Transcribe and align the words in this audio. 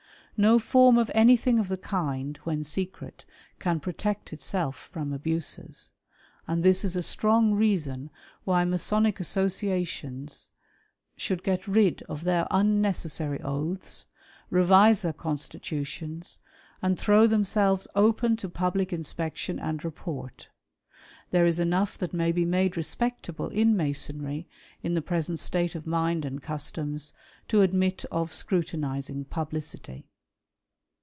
No 0.37 0.57
form 0.57 0.97
of 0.97 1.11
anythino 1.13 1.59
of" 1.59 1.67
the 1.67 1.77
kind, 1.77 2.35
when 2.45 2.63
secret, 2.63 3.25
can 3.59 3.79
protect 3.79 4.33
itself 4.33 4.89
from 4.91 5.13
abuses• 5.13 5.91
and" 6.51 6.63
this 6.63 6.83
is 6.83 6.95
a 6.95 7.03
strong 7.03 7.53
reason 7.53 8.09
why 8.43 8.65
Masonic 8.65 9.19
associations 9.19 10.49
should 11.15 11.43
get 11.43 11.67
rid 11.67 11.97
'•of 12.09 12.21
their 12.21 12.47
unnecessary 12.49 13.39
oaths, 13.43 14.07
revise 14.49 15.03
their 15.03 15.13
constitutions, 15.13 16.39
and 16.81 16.97
throw" 16.97 17.27
themselves 17.27 17.87
open 17.93 18.35
to 18.37 18.49
public 18.49 18.91
inspection 18.91 19.59
and 19.59 19.85
report. 19.85 20.47
There 21.29 21.45
is" 21.45 21.59
enough 21.59 21.99
that 21.99 22.13
may 22.15 22.31
be 22.31 22.45
made 22.45 22.75
respectable 22.75 23.49
in 23.49 23.77
Masonry, 23.77 24.47
in 24.81 24.95
the 24.95 25.03
"present 25.03 25.37
state 25.37 25.75
of 25.75 25.85
mind 25.85 26.25
and 26.25 26.41
customs, 26.41 27.13
to 27.47 27.61
admit 27.61 28.05
of 28.11 28.33
scrutinising" 28.33 29.25
publicity." 29.25 30.07